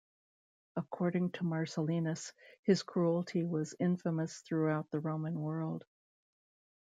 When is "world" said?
5.39-5.85